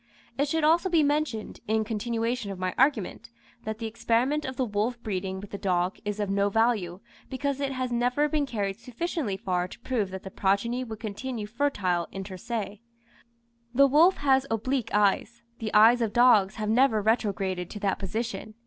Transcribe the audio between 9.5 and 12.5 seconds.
to prove that the progeny would continue fertile inter